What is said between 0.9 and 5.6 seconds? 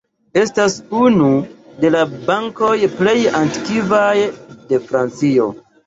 unu de la bankoj plej antikvaj de Francio.